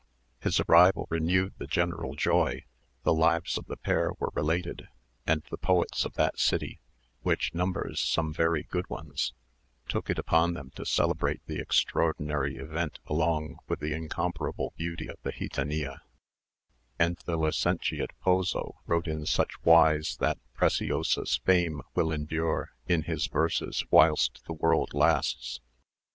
[0.39, 2.65] His arrival renewed the general joy;
[3.03, 4.87] the lives of the pair were related,
[5.27, 6.79] and the poets of that city,
[7.21, 9.33] which numbers some very good ones,
[9.87, 15.17] took it upon them to celebrate the extraordinary event along with the incomparable beauty of
[15.21, 15.99] the gitanilla;
[16.97, 23.27] and the licentiate Pozo wrote in such wise, that Preciosa's fame will endure in his
[23.27, 25.59] verses whilst the world lasts.